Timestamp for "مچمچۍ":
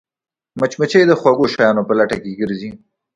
0.59-1.03